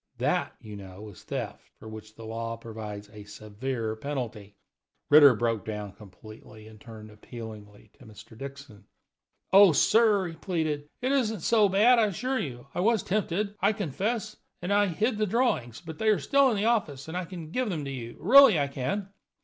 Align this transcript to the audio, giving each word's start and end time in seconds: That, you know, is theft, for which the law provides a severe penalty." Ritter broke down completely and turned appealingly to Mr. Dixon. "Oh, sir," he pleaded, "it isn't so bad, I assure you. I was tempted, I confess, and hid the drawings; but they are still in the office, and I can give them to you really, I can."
That, 0.17 0.55
you 0.59 0.75
know, 0.75 1.09
is 1.09 1.21
theft, 1.21 1.69
for 1.77 1.87
which 1.87 2.15
the 2.15 2.25
law 2.25 2.57
provides 2.57 3.07
a 3.13 3.23
severe 3.25 3.95
penalty." 3.95 4.55
Ritter 5.11 5.35
broke 5.35 5.63
down 5.63 5.91
completely 5.91 6.67
and 6.67 6.81
turned 6.81 7.11
appealingly 7.11 7.91
to 7.99 8.07
Mr. 8.07 8.35
Dixon. 8.35 8.87
"Oh, 9.53 9.73
sir," 9.73 10.25
he 10.29 10.33
pleaded, 10.35 10.89
"it 11.03 11.11
isn't 11.11 11.41
so 11.41 11.69
bad, 11.69 11.99
I 11.99 12.07
assure 12.07 12.39
you. 12.39 12.65
I 12.73 12.79
was 12.79 13.03
tempted, 13.03 13.53
I 13.61 13.73
confess, 13.73 14.37
and 14.59 14.71
hid 14.95 15.19
the 15.19 15.27
drawings; 15.27 15.81
but 15.81 15.99
they 15.99 16.07
are 16.07 16.17
still 16.17 16.49
in 16.49 16.57
the 16.57 16.65
office, 16.65 17.07
and 17.07 17.15
I 17.15 17.25
can 17.25 17.51
give 17.51 17.69
them 17.69 17.85
to 17.85 17.91
you 17.91 18.17
really, 18.19 18.59
I 18.59 18.69
can." 18.69 19.09